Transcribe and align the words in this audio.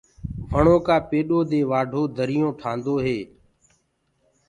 وڻو 0.51 0.75
ڪآ 0.87 0.97
پيڏو 1.09 1.39
دي 1.51 1.61
وآڍو 1.71 2.01
دريونٚ 2.17 2.57
ٺآندو 2.59 2.95
هيٚ۔ 3.05 3.25